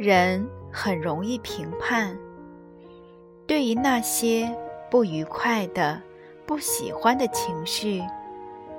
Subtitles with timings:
[0.00, 2.16] 人很容易评判，
[3.46, 4.50] 对于那些
[4.90, 6.00] 不愉快的、
[6.46, 8.02] 不喜欢的情绪，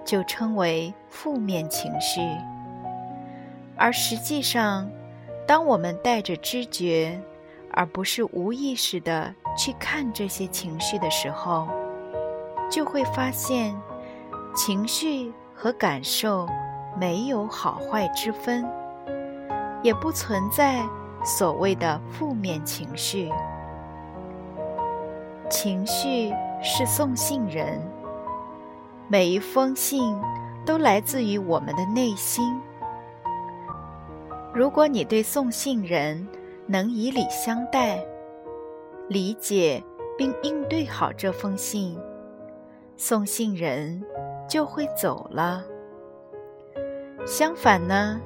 [0.03, 2.21] 就称为负面情绪。
[3.77, 4.89] 而实际上，
[5.45, 7.21] 当我们带着知觉，
[7.71, 11.67] 而不是无意识的去看这些情绪的时候，
[12.67, 13.79] 就会发现，
[14.55, 16.47] 情绪和感受
[16.99, 18.67] 没有好坏之分，
[19.83, 20.83] 也不存在。
[21.23, 23.31] 所谓的负面情绪，
[25.49, 26.33] 情绪
[26.63, 27.81] 是送信人。
[29.07, 30.17] 每一封信
[30.65, 32.59] 都来自于我们的内心。
[34.53, 36.27] 如果你对送信人
[36.65, 38.03] 能以礼相待，
[39.09, 39.83] 理解
[40.17, 41.99] 并应对好这封信，
[42.95, 44.03] 送信人
[44.47, 45.63] 就会走了。
[47.25, 48.19] 相反呢？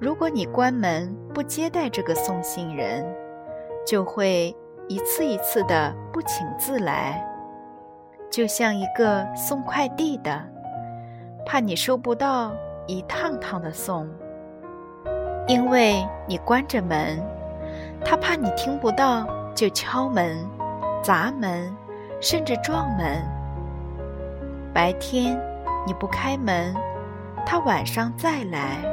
[0.00, 3.06] 如果你关门不接待这个送信人，
[3.86, 4.56] 就会
[4.88, 7.22] 一次一次的不请自来，
[8.30, 10.42] 就像一个送快递的，
[11.44, 12.50] 怕你收不到，
[12.86, 14.08] 一趟趟的送。
[15.46, 17.22] 因为你关着门，
[18.02, 20.38] 他怕你听不到，就敲门、
[21.02, 21.70] 砸门，
[22.22, 23.22] 甚至撞门。
[24.72, 25.38] 白天
[25.86, 26.74] 你不开门，
[27.44, 28.89] 他晚上再来。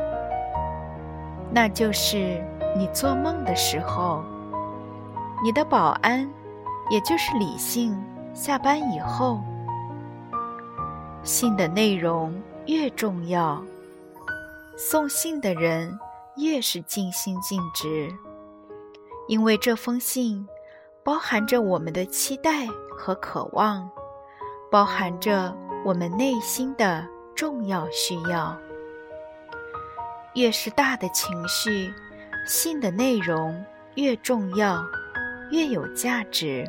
[1.51, 2.43] 那就是
[2.75, 4.23] 你做梦的时候，
[5.43, 6.29] 你的保安，
[6.89, 7.97] 也就是理性，
[8.33, 9.41] 下班以后，
[11.23, 12.33] 信的内容
[12.65, 13.63] 越重要，
[14.77, 15.97] 送信的人
[16.35, 18.13] 越是尽心尽职，
[19.27, 20.47] 因为这封信
[21.03, 23.89] 包含着我们的期待和渴望，
[24.69, 25.55] 包含着
[25.85, 28.55] 我们内心的重要需要。
[30.37, 31.91] 越是大的情绪，
[32.45, 33.65] 信的内容
[33.95, 34.85] 越重要，
[35.49, 36.63] 越有价值。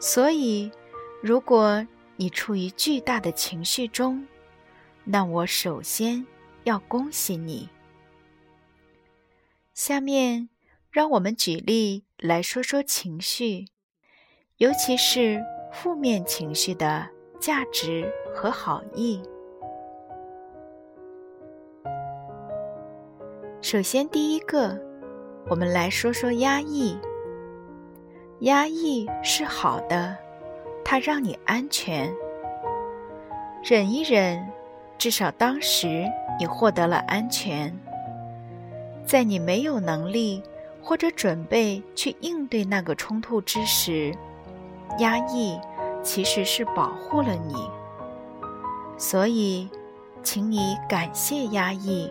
[0.00, 0.72] 所以，
[1.22, 4.26] 如果你处于巨大的情绪中，
[5.04, 6.26] 那我首先
[6.64, 7.68] 要恭喜你。
[9.74, 10.48] 下面，
[10.90, 13.66] 让我们举例来说说情绪，
[14.56, 15.38] 尤其是
[15.70, 19.20] 负面情绪的价值和好意。
[23.72, 24.78] 首先，第一个，
[25.48, 26.94] 我们来说说压抑。
[28.40, 30.14] 压抑是好的，
[30.84, 32.14] 它让你安全。
[33.64, 34.46] 忍一忍，
[34.98, 36.06] 至少当时
[36.38, 37.74] 你获得了安全。
[39.06, 40.42] 在你没有能力
[40.82, 44.14] 或者准备去应对那个冲突之时，
[44.98, 45.58] 压抑
[46.02, 47.54] 其实是保护了你。
[48.98, 49.70] 所以，
[50.22, 52.06] 请你感谢压抑。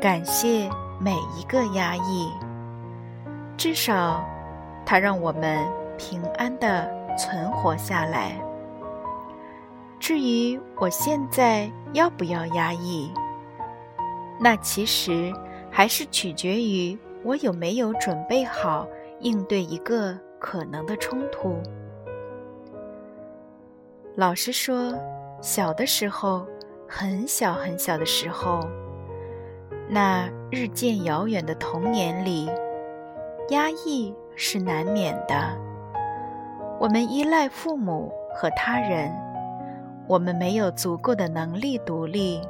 [0.00, 2.30] 感谢每一个压抑，
[3.56, 4.24] 至少
[4.84, 5.66] 它让我们
[5.98, 8.32] 平安的存活下来。
[9.98, 13.12] 至于我现在要不要压抑，
[14.38, 15.32] 那其实
[15.70, 18.88] 还是取决于我有没有准备好
[19.20, 21.60] 应对一个可能的冲突。
[24.16, 24.94] 老实说，
[25.42, 26.46] 小的时候，
[26.88, 28.66] 很小很小的时候。
[29.92, 32.48] 那日渐遥远的童年里，
[33.48, 35.34] 压抑是难免的。
[36.78, 39.12] 我们依赖父母和他人，
[40.06, 42.40] 我们没有足够的能力独立，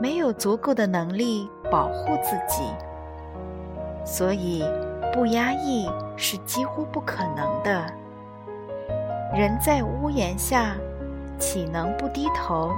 [0.00, 2.62] 没有足够的能力保护自己，
[4.02, 4.64] 所以
[5.12, 5.86] 不压抑
[6.16, 7.84] 是几乎不可能的。
[9.34, 10.74] 人在屋檐下，
[11.38, 12.72] 岂能不低头？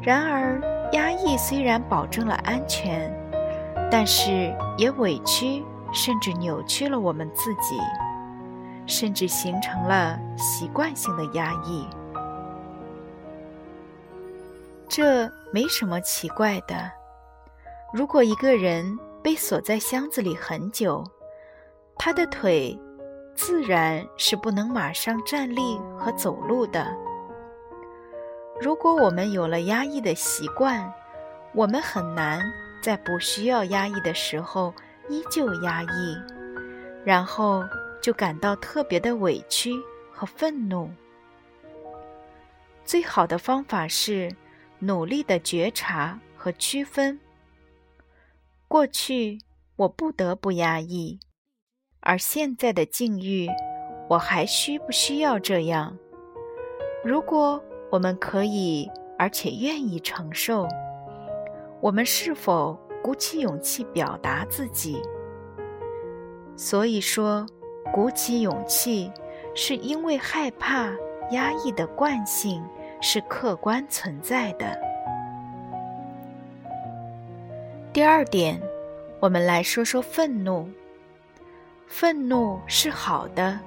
[0.00, 0.79] 然而。
[0.92, 3.12] 压抑虽然保证了安全，
[3.90, 7.78] 但是也委屈甚至扭曲了我们自己，
[8.86, 11.86] 甚至形成了习惯性的压抑。
[14.88, 16.90] 这没什么奇怪的。
[17.92, 21.04] 如果一个人被锁在箱子里很久，
[21.96, 22.76] 他的腿
[23.36, 26.86] 自然是不能马上站立和走路的。
[28.60, 30.92] 如果我们有了压抑的习惯，
[31.54, 32.40] 我们很难
[32.82, 34.74] 在不需要压抑的时候
[35.08, 36.16] 依旧压抑，
[37.02, 37.64] 然后
[38.02, 39.72] 就感到特别的委屈
[40.12, 40.90] 和愤怒。
[42.84, 44.30] 最好的方法是
[44.78, 47.18] 努力的觉察和区分。
[48.68, 49.38] 过去
[49.76, 51.18] 我不得不压抑，
[52.00, 53.48] 而现在的境遇，
[54.10, 55.96] 我还需不需要这样？
[57.02, 60.66] 如果我们可以，而且愿意承受，
[61.80, 65.02] 我们是否鼓起勇气表达自己？
[66.56, 67.46] 所以说，
[67.92, 69.10] 鼓起勇气，
[69.54, 70.90] 是因为害怕
[71.32, 72.62] 压抑的惯性。
[73.02, 74.78] 是客观存在的。
[77.94, 78.60] 第二点，
[79.18, 80.68] 我们来说说愤怒。
[81.86, 83.58] 愤怒是好的，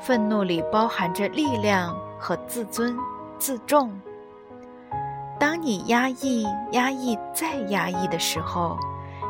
[0.00, 2.96] 愤怒里包含着力量和自尊、
[3.38, 3.92] 自重。
[5.38, 8.78] 当你压抑、压抑再压抑的时候，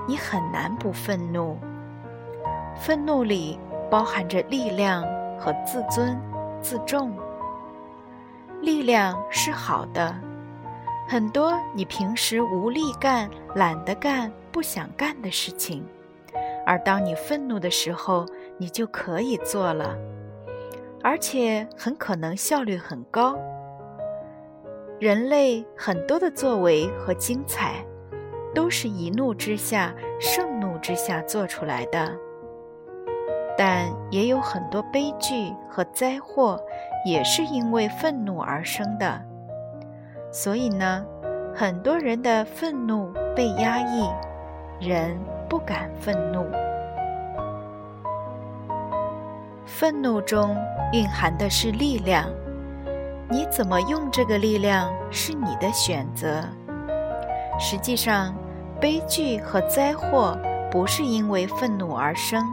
[0.07, 1.59] 你很难不愤怒。
[2.77, 3.59] 愤怒里
[3.91, 5.03] 包含着力量
[5.39, 6.17] 和自尊、
[6.61, 7.17] 自重。
[8.61, 10.15] 力量是好的，
[11.09, 15.85] 很多你平时无力干、懒得干、不想干的事情，
[16.65, 18.25] 而当你愤怒的时候，
[18.59, 19.97] 你就可以做了，
[21.03, 23.37] 而且很可能效率很高。
[24.99, 27.85] 人类很多的作为和精彩，
[28.55, 32.17] 都是一怒之下、盛怒之下做出来的。
[33.59, 36.59] 但也有很多悲剧和灾祸，
[37.05, 39.21] 也是因为愤怒而生的。
[40.33, 41.05] 所以呢，
[41.55, 44.09] 很多人的愤怒被压抑，
[44.81, 46.47] 人不敢愤怒。
[49.67, 50.57] 愤怒中
[50.93, 52.31] 蕴含的是力量，
[53.31, 56.45] 你怎么用这个力量是你的选择。
[57.59, 58.35] 实际上，
[58.81, 60.39] 悲剧和灾祸
[60.71, 62.45] 不是因为愤怒而生。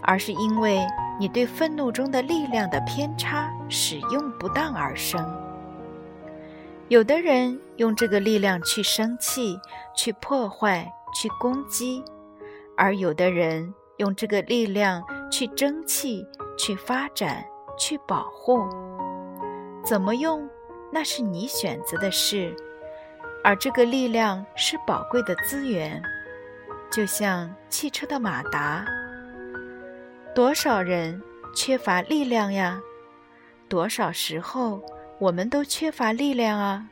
[0.00, 0.86] 而是因为
[1.18, 5.20] 你对愤怒中的力量的偏差使用不当而生。
[6.86, 9.58] 有的人用这个力量去生气、
[9.94, 12.02] 去破坏、去攻击，
[12.76, 16.24] 而有的人用这个力量去争气、
[16.56, 17.44] 去发展、
[17.76, 18.60] 去保护。
[19.88, 20.46] 怎么用，
[20.92, 22.54] 那是你选择的事。
[23.42, 26.02] 而这个力量是宝贵的资源，
[26.90, 28.84] 就像汽车的马达。
[30.34, 31.22] 多少人
[31.56, 32.78] 缺乏力量呀？
[33.66, 34.82] 多少时候
[35.18, 36.86] 我们都缺乏力量啊？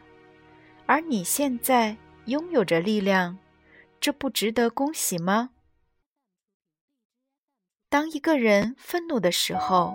[0.87, 3.37] 而你现在拥有着力量，
[4.01, 5.51] 这不值得恭喜吗？
[7.91, 9.93] 当一个人愤怒的时候，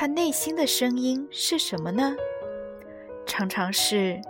[0.00, 2.14] 他内心的声音是什么呢？
[3.26, 4.20] 常常是：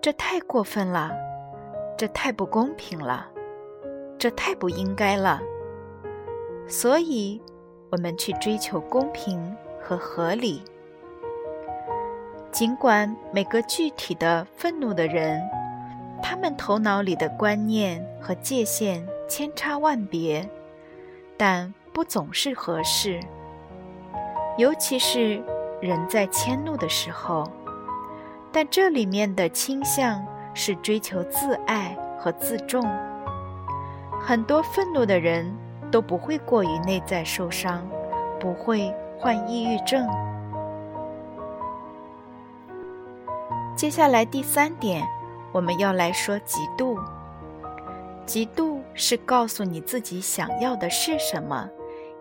[0.00, 1.12] 这太过分了，
[1.96, 3.30] 这太不公平了，
[4.18, 5.40] 这太不应该了。
[6.66, 7.40] 所以。
[7.88, 10.60] 我们去追求公平和合理，
[12.50, 15.40] 尽管每个具体的愤怒的人，
[16.20, 20.46] 他们头脑里的观念和界限千差万别，
[21.36, 23.20] 但不总是合适。
[24.56, 25.42] 尤其是
[25.80, 27.50] 人在迁怒的时候，
[28.50, 30.24] 但这里面的倾向
[30.54, 32.84] 是追求自爱和自重。
[34.20, 35.54] 很多愤怒的人。
[35.88, 37.86] 都不会过于内在受伤，
[38.40, 40.04] 不会患抑郁症。
[43.76, 45.06] 接下来第三点，
[45.52, 46.98] 我们要来说嫉妒。
[48.26, 51.70] 嫉妒是告诉你自己想要的是什么，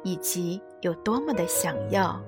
[0.04, 2.20] 以及有多么的想要。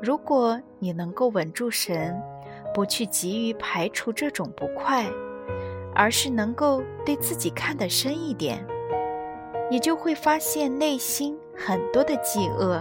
[0.00, 2.20] 如果你能够稳住神，
[2.72, 5.06] 不去急于排除这种不快，
[5.94, 8.64] 而是能够对自己看得深一点。
[9.70, 12.80] 你就会发现内心很多的饥饿，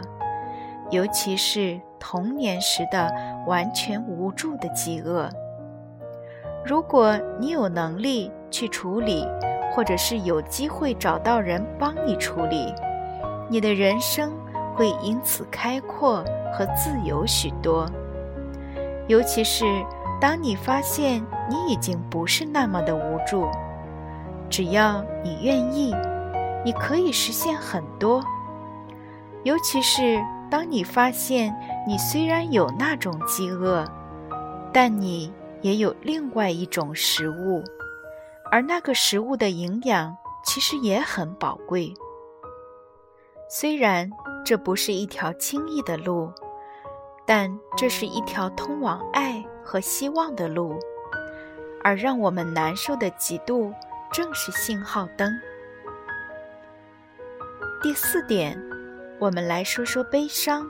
[0.91, 3.11] 尤其是童年时的
[3.47, 5.29] 完全无助的饥饿。
[6.63, 9.27] 如果你有能力去处理，
[9.73, 12.73] 或者是有机会找到人帮你处理，
[13.49, 14.31] 你的人生
[14.77, 17.89] 会因此开阔和自由许多。
[19.07, 19.65] 尤其是
[20.21, 23.49] 当你发现你已经不是那么的无助，
[24.49, 25.95] 只要你愿意。
[26.65, 28.21] 你可以实现很多，
[29.43, 31.55] 尤其是当你发现
[31.87, 33.85] 你虽然有那种饥饿，
[34.73, 35.31] 但你
[35.61, 37.63] 也有另外一种食物，
[38.51, 41.93] 而那个食物的营养其实也很宝贵。
[43.49, 44.09] 虽然
[44.45, 46.31] 这不是一条轻易的路，
[47.25, 50.77] 但这是一条通往爱和希望的路，
[51.83, 53.73] 而让我们难受的嫉妒。
[54.09, 55.37] 正是信号灯。
[57.83, 58.57] 第四点，
[59.19, 60.65] 我们来说说悲伤。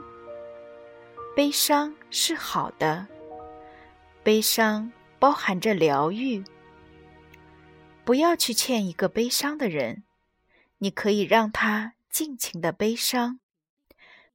[1.36, 3.06] 悲伤是好的，
[4.24, 6.42] 悲伤包含着疗愈。
[8.04, 10.02] 不要去劝一个悲伤的人，
[10.78, 13.40] 你可以让他尽情的悲伤。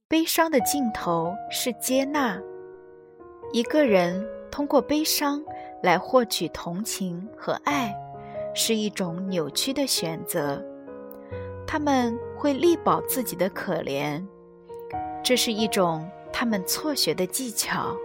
[0.06, 2.40] 悲伤的尽头是接纳。
[3.52, 5.42] 一个人通过悲伤
[5.82, 7.94] 来获取同情和爱，
[8.54, 10.64] 是一种扭曲的选择。
[11.66, 14.24] 他们会力保自己的可怜，
[15.22, 17.96] 这是一种他们错学的技巧，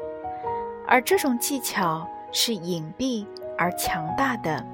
[0.88, 3.26] 而这种技巧是隐蔽
[3.58, 4.66] 而强大的。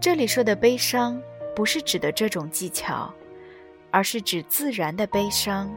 [0.00, 1.20] 这里说的悲伤，
[1.54, 3.12] 不是指的这种技巧，
[3.90, 5.70] 而是指自然的悲伤。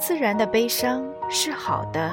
[0.00, 2.12] 自然的悲伤是好的，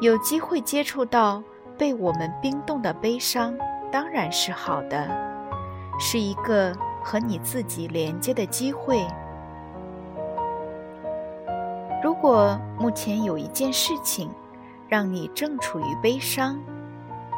[0.00, 1.42] 有机会接触到
[1.76, 3.56] 被我们冰冻的悲伤，
[3.92, 5.08] 当然是好的，
[5.98, 9.06] 是一个和你自己连接的机会。
[12.02, 14.30] 如果目前有一件事情
[14.88, 16.58] 让你正处于悲伤，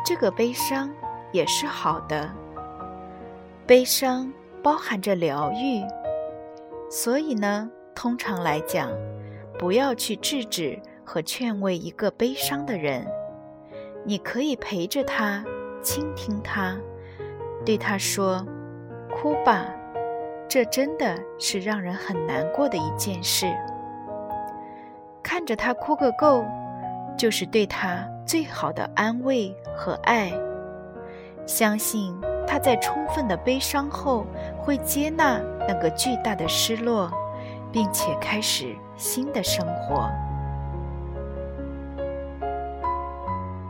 [0.04, 0.90] 这个悲伤
[1.32, 2.30] 也是好的。
[3.66, 4.32] 悲伤
[4.62, 5.82] 包含着疗愈，
[6.90, 8.90] 所以呢，通常来讲。
[9.58, 13.06] 不要去制止和劝慰一个悲伤的人，
[14.06, 15.44] 你可以陪着他，
[15.82, 16.78] 倾听他，
[17.62, 18.42] 对他说
[19.12, 19.66] ：“哭吧，
[20.48, 23.54] 这真的是让人很难过的一件事。”
[25.22, 26.42] 看着他哭个够，
[27.18, 30.32] 就是对他最好的安慰和爱。
[31.44, 34.26] 相信他在充分的悲伤后，
[34.58, 37.10] 会接纳那个巨大的失落。
[37.72, 40.10] 并且开始新的生活。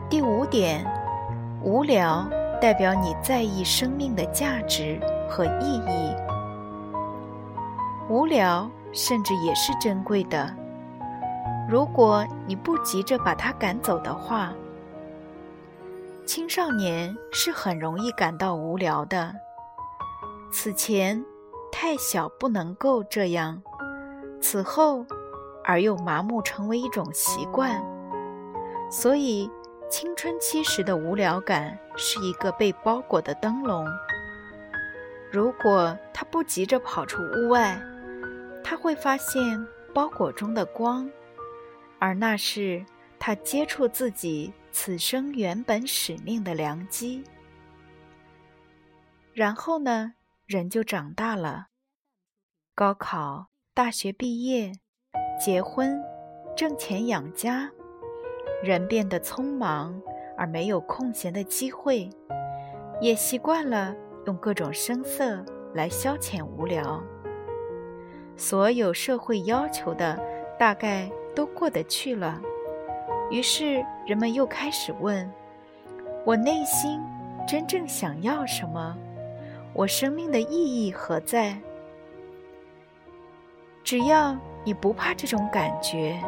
[0.09, 0.83] 第五点，
[1.61, 2.27] 无聊
[2.59, 4.99] 代表你在意生命的价值
[5.29, 6.15] 和意义。
[8.09, 10.51] 无聊甚至也是珍贵的。
[11.69, 14.51] 如果你不急着把它赶走的话，
[16.33, 19.35] 青少年是很容易感到无聊的。
[20.49, 21.21] 此前
[21.73, 23.61] 太小不能够这样。
[24.41, 25.05] 此后，
[25.65, 27.83] 而又麻木成为一种习惯，
[28.89, 29.51] 所以
[29.89, 33.85] 青春期时的无聊感是一个被包裹的灯笼。
[35.33, 37.77] 如果他不急着跑出屋外，
[38.63, 41.11] 他会发现包裹中的光，
[41.99, 42.85] 而那是
[43.19, 47.23] 他接触自己此生原本使命的良机。
[49.33, 50.13] 然后呢，
[50.45, 51.67] 人就长大了，
[52.75, 53.47] 高考。
[53.73, 54.73] 大学毕业，
[55.39, 55.97] 结婚，
[56.57, 57.71] 挣钱养家，
[58.61, 59.99] 人变得匆忙
[60.37, 62.09] 而没有空闲的机会，
[62.99, 67.01] 也习惯了用各种声色来消遣无聊。
[68.35, 70.19] 所有社会要求的
[70.59, 72.41] 大概都过得去了，
[73.31, 75.31] 于是人们又开始问：
[76.25, 77.01] 我内心
[77.47, 78.95] 真正想要什么？
[79.73, 81.57] 我生命的意义何在？
[83.85, 84.35] 只要
[84.65, 86.19] 你不怕这种感觉，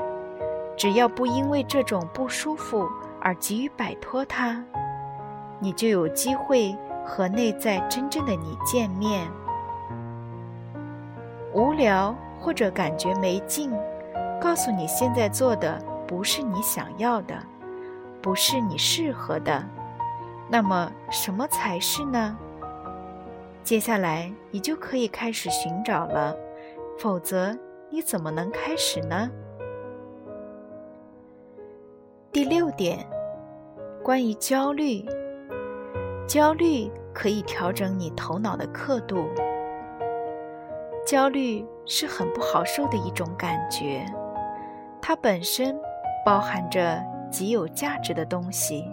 [0.77, 4.63] 只要不因为这种不舒服而急于摆脱它，
[5.59, 6.73] 你就有机会
[7.05, 9.29] 和内在真正的你见面。
[11.53, 13.69] 无聊或者感觉没劲，
[14.41, 17.35] 告诉你现在做的不是你想要的，
[18.21, 19.63] 不是你适合的，
[20.49, 22.37] 那么什么才是呢？
[23.63, 26.35] 接下来你就可以开始寻找了。
[26.99, 27.57] 否则，
[27.89, 29.29] 你怎么能开始呢？
[32.31, 33.07] 第六点，
[34.03, 35.03] 关于焦虑，
[36.27, 39.27] 焦虑可以调整你头脑的刻度。
[41.05, 44.05] 焦虑是很不好受的一种感觉，
[45.01, 45.75] 它本身
[46.25, 48.85] 包含着极有价值的东西。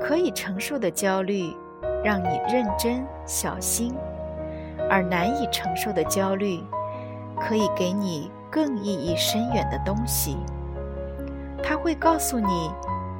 [0.00, 1.54] 可以承受的焦虑，
[2.04, 3.94] 让你认真小心。
[4.88, 6.62] 而难以承受的焦虑，
[7.38, 10.38] 可以给你更意义深远的东西。
[11.62, 12.70] 它会告诉你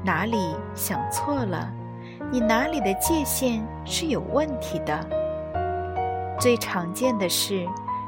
[0.04, 1.70] 哪里想错了，
[2.30, 4.98] 你哪里的界限是有问题的。
[6.40, 7.66] 最常见的是，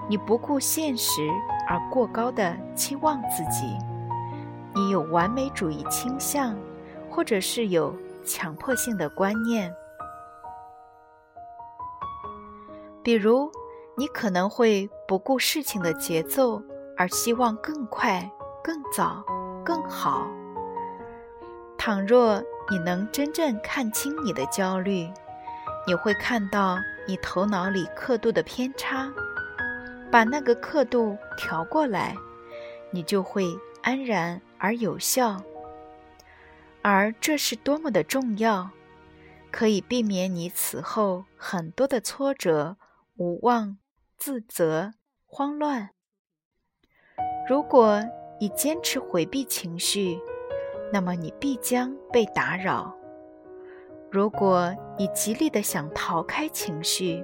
[0.08, 1.28] 你不顾现实
[1.68, 3.76] 而过高的期望自己，
[4.74, 6.56] 你有完美主义倾向，
[7.10, 9.74] 或者是有强迫性的观念。
[13.02, 13.50] 比如，
[13.96, 16.62] 你可能会不顾事情的节奏，
[16.96, 18.30] 而希望更快、
[18.62, 19.24] 更早、
[19.64, 20.28] 更好。
[21.78, 25.10] 倘若你能真正看清你的焦虑，
[25.86, 29.10] 你会看到你头脑里刻度的偏差，
[30.12, 32.14] 把那个刻度调过来，
[32.90, 33.46] 你就会
[33.82, 35.42] 安然而有效。
[36.82, 38.70] 而这是多么的重要，
[39.50, 42.76] 可以避免你此后很多的挫折、
[43.16, 43.78] 无望、
[44.16, 44.94] 自责、
[45.26, 45.90] 慌乱。
[47.48, 48.02] 如果
[48.40, 50.18] 你坚持回避情绪，
[50.92, 52.94] 那么你必将被打扰；
[54.10, 57.22] 如果你极力的想逃开情绪，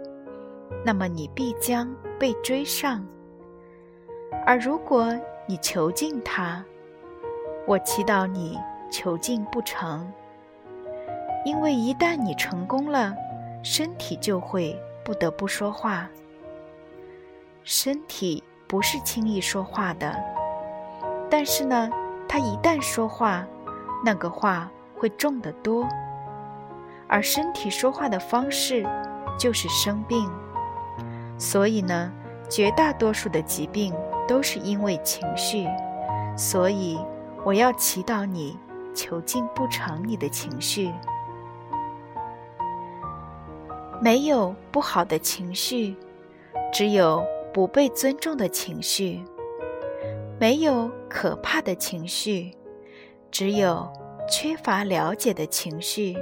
[0.84, 3.00] 那么你必将被追上；
[4.44, 6.64] 而如果你囚禁它，
[7.66, 8.58] 我祈祷你。
[8.88, 10.10] 囚禁不成，
[11.44, 13.12] 因为一旦你成功了，
[13.62, 16.08] 身体就会不得不说话。
[17.64, 20.16] 身体不是轻易说话的，
[21.28, 21.90] 但是呢，
[22.28, 23.44] 它一旦说话，
[24.04, 25.86] 那个话会重得多。
[27.08, 28.86] 而身体说话的方式
[29.36, 30.30] 就是生病，
[31.36, 32.10] 所以呢，
[32.48, 33.92] 绝大多数的疾病
[34.26, 35.66] 都是因为情绪。
[36.36, 36.98] 所以，
[37.44, 38.58] 我要祈祷你。
[38.96, 40.90] 囚禁不成你的情绪，
[44.00, 45.94] 没有不好的情绪，
[46.72, 49.22] 只有不被尊重的情绪；
[50.40, 52.56] 没有可怕的情绪，
[53.30, 53.86] 只有
[54.30, 56.16] 缺乏了解的情绪。